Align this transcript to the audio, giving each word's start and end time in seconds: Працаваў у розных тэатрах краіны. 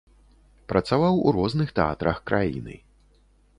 Працаваў 0.73 1.19
у 1.27 1.35
розных 1.37 1.75
тэатрах 1.81 2.17
краіны. 2.33 2.75